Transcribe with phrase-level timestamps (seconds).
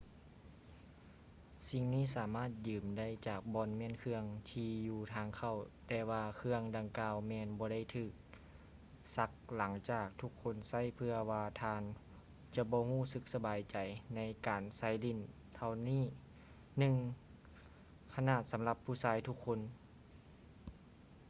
[1.69, 8.11] ສິ່ງນີ້ສາມາດຢືມໄດ້ຈາກບ່ອນມ້ຽນເຄື່ອງທີ່ຢູ່ທາງເຂົ້າແຕ່ວ່າເຄື່ອງດັ່ງກ່າວແມ່ນບໍ່ໄດ້ຖືກ
[9.15, 11.83] ຊັກຫຼັງຈາກທຸກຄົນໃຊ້ເພື່ອວ່າທ່ານ
[12.55, 13.77] ຈະບໍ່ຮູ້ສຶກສະບາຍໃຈ
[14.15, 15.17] ໃນການໃສ່ສິ້ນ
[15.55, 16.03] ເຫຼົ່ານີ້
[16.79, 16.95] ໜຶ່ງ
[18.15, 19.59] ຂະໜາດສຳລັບຜູ້ຊາຍທຸກຄົນ